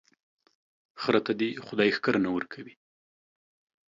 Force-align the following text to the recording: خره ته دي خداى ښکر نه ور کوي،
خره 1.01 1.19
ته 1.25 1.31
دي 1.39 1.49
خداى 1.65 1.89
ښکر 1.97 2.15
نه 2.25 2.29
ور 2.35 2.43
کوي، 2.53 2.73